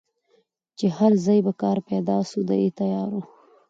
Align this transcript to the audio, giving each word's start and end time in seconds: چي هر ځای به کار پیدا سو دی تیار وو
چي 0.77 0.85
هر 0.97 1.11
ځای 1.25 1.39
به 1.45 1.51
کار 1.61 1.77
پیدا 1.89 2.17
سو 2.29 2.39
دی 2.49 2.63
تیار 2.79 3.09
وو 3.13 3.21